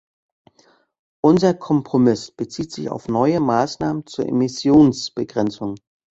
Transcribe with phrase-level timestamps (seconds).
[1.23, 5.75] Unser Kompromiss bezieht sich auf neue Maßnahmen zur Emissionsbegrenzung.